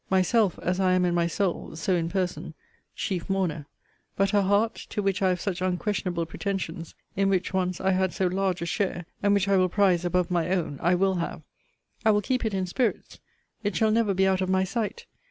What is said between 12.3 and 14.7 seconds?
it in spirits. It shall never be out of my